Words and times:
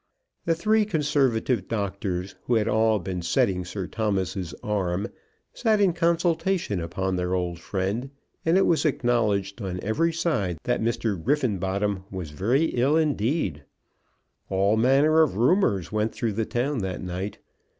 The 0.45 0.55
three 0.55 0.83
conservative 0.83 1.67
doctors, 1.67 2.33
who 2.45 2.55
had 2.55 2.67
all 2.67 2.97
been 2.97 3.21
setting 3.21 3.63
Sir 3.63 3.85
Thomas's 3.85 4.51
arm, 4.63 5.09
sat 5.53 5.79
in 5.79 5.93
consultation 5.93 6.81
upon 6.81 7.15
their 7.17 7.35
old 7.35 7.59
friend; 7.59 8.09
and 8.43 8.57
it 8.57 8.65
was 8.65 8.83
acknowledged 8.83 9.61
on 9.61 9.79
every 9.83 10.11
side 10.11 10.57
that 10.63 10.81
Mr. 10.81 11.23
Griffenbottom 11.23 12.05
was 12.09 12.31
very 12.31 12.63
ill 12.73 12.97
indeed. 12.97 13.63
All 14.49 14.75
manner 14.75 15.21
of 15.21 15.37
rumours 15.37 15.91
went 15.91 16.15
through 16.15 16.33
the 16.33 16.47
town 16.47 16.79
that 16.79 17.03
night. 17.03 17.37